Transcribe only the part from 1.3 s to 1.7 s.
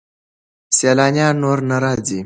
نور